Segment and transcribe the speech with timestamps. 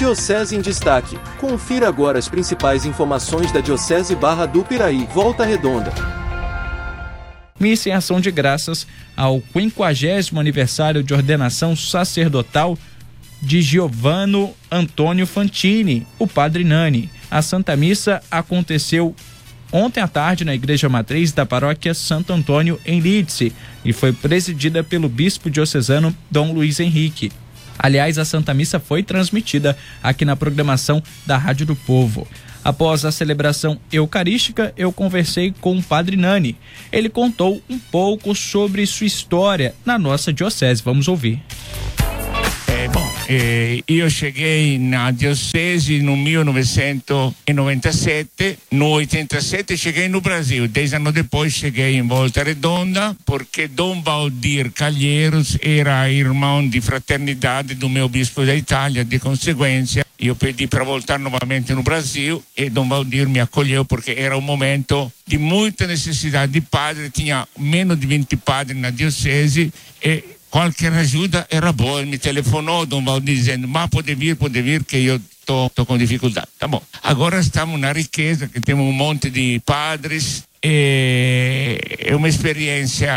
[0.00, 1.18] Diocese em Destaque.
[1.38, 5.92] Confira agora as principais informações da Diocese Barra do Piraí, Volta Redonda.
[7.60, 12.78] Missa em ação de graças ao 50 aniversário de ordenação sacerdotal
[13.42, 17.10] de Giovano Antônio Fantini, o Padre Nani.
[17.30, 19.14] A Santa Missa aconteceu
[19.70, 23.52] ontem à tarde na Igreja Matriz da Paróquia Santo Antônio, em Lídice,
[23.84, 27.30] e foi presidida pelo Bispo Diocesano Dom Luiz Henrique.
[27.82, 32.28] Aliás, a Santa Missa foi transmitida aqui na programação da Rádio do Povo.
[32.62, 36.58] Após a celebração eucarística, eu conversei com o Padre Nani.
[36.92, 40.82] Ele contou um pouco sobre sua história na nossa diocese.
[40.84, 41.42] Vamos ouvir.
[43.32, 51.52] Eh, io cheguei na diocese no 1997, no 87 cheguei no Brasil, dez anos depois
[51.52, 58.44] cheguei em Volta Redonda, porque Dom Valdir Calheiros era irmão de fraternidade do meu bispo
[58.44, 63.40] da Itália, de consequência io pedi para voltar novamente no Brasil e Dom Valdir me
[63.40, 68.76] acolheu porque era um momento de muita necessidade de padre, tinha menos de 20 padres
[68.76, 72.00] na diocese e qualquer ajuda era boa.
[72.00, 75.96] Ele me telefonou, Dom Valdir, dizendo: Mas pode vir, pode vir, que eu estou com
[75.96, 76.48] dificuldade.
[76.58, 76.82] Tá bom.
[77.02, 80.44] Agora estamos na riqueza, que temos um monte de padres.
[80.62, 83.10] E é uma experiência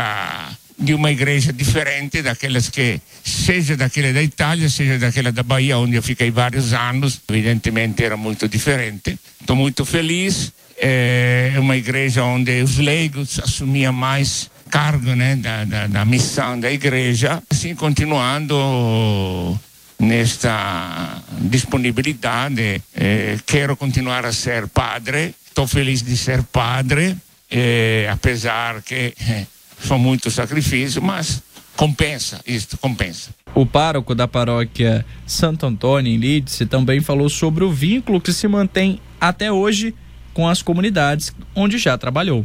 [0.78, 5.96] de uma igreja diferente daquelas que, seja daquela da Itália, seja daquela da Bahia, onde
[5.96, 7.20] eu fiquei vários anos.
[7.28, 9.18] Evidentemente era muito diferente.
[9.40, 10.52] Estou muito feliz.
[10.76, 16.68] É uma igreja onde os leigos assumiam mais cargo né, da, da, da missão da
[16.68, 19.56] igreja, assim continuando
[20.00, 22.82] nesta disponibilidade.
[22.92, 27.16] Eh, quero continuar a ser padre, estou feliz de ser padre,
[27.48, 29.46] eh, apesar que eh,
[29.80, 31.40] são muitos sacrifícios, mas
[31.76, 33.30] compensa, isso compensa.
[33.54, 38.48] O pároco da paróquia Santo Antônio, em Lídice, também falou sobre o vínculo que se
[38.48, 39.94] mantém até hoje
[40.32, 42.44] com as comunidades onde já trabalhou.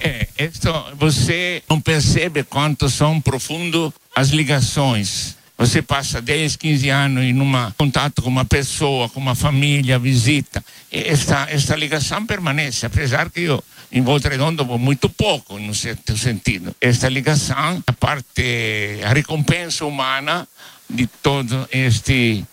[0.00, 5.36] É, isso, você não percebe quanto são profundo as ligações.
[5.56, 10.64] Você passa 10, 15 anos em um contato com uma pessoa, com uma família, visita.
[10.90, 16.16] Esta, esta ligação permanece, apesar que eu em Volta Redonda vou muito pouco, no certo
[16.16, 16.74] sentido.
[16.80, 20.46] Esta ligação, a parte, a recompensa humana
[20.88, 22.44] de todo este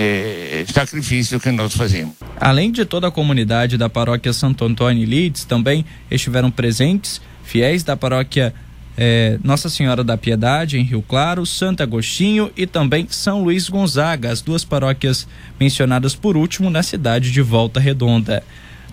[0.00, 2.14] é, sacrifício que nós fazemos.
[2.38, 7.96] Além de toda a comunidade da paróquia Santo Antônio Lides, também estiveram presentes fiéis da
[7.96, 8.54] paróquia
[8.96, 14.30] é, Nossa Senhora da Piedade, em Rio Claro, Santo Agostinho e também São Luís Gonzaga,
[14.30, 15.26] as duas paróquias
[15.58, 18.44] mencionadas por último na cidade de Volta Redonda.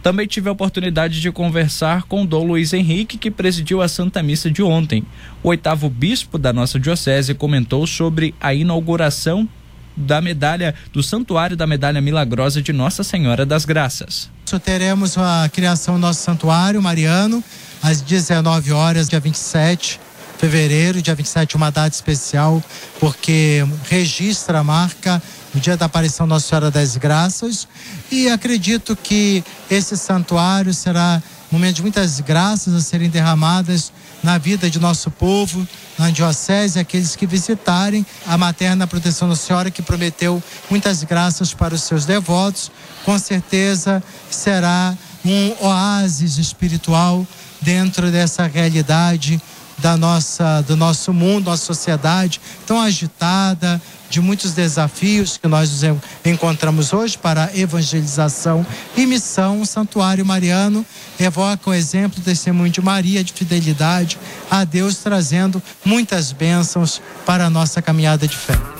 [0.01, 4.49] Também tive a oportunidade de conversar com Dom Luiz Henrique, que presidiu a Santa Missa
[4.49, 5.03] de ontem.
[5.43, 9.47] O oitavo bispo da nossa diocese comentou sobre a inauguração
[9.95, 14.29] da medalha do Santuário da Medalha Milagrosa de Nossa Senhora das Graças.
[14.63, 17.43] Teremos a criação do nosso santuário mariano
[17.81, 19.99] às 19 horas, dia 27
[20.33, 22.63] de fevereiro, dia 27 uma data especial,
[22.99, 25.21] porque registra, marca
[25.53, 27.67] o dia da aparição Nossa Senhora das Graças
[28.11, 31.21] e acredito que esse santuário será
[31.55, 33.89] momento de muitas graças a serem derramadas
[34.21, 35.65] na vida de nosso povo,
[35.97, 41.73] na diocese, aqueles que visitarem a materna proteção da Senhora, que prometeu muitas graças para
[41.73, 42.69] os seus devotos,
[43.05, 47.25] com certeza será um oásis espiritual
[47.61, 49.41] dentro dessa realidade
[49.77, 55.99] da nossa, do nosso mundo, nossa sociedade tão agitada, de muitos desafios que nós nos
[56.23, 59.61] encontramos hoje para evangelização e missão.
[59.61, 60.85] O Santuário Mariano
[61.19, 64.17] evoca o exemplo do testemunho de Maria de fidelidade
[64.49, 68.74] a Deus, trazendo muitas bênçãos para a nossa caminhada de fé.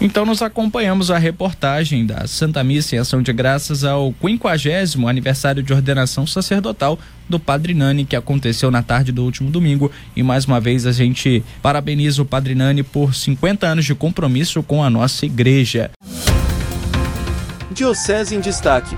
[0.00, 5.62] Então nós acompanhamos a reportagem da Santa Missa em Ação de Graças ao 50 aniversário
[5.62, 6.98] de ordenação sacerdotal
[7.28, 9.90] do Padre Nani, que aconteceu na tarde do último domingo.
[10.14, 14.62] E mais uma vez a gente parabeniza o Padre Nani por 50 anos de compromisso
[14.62, 15.90] com a nossa igreja.
[17.72, 18.94] Diocese em Destaque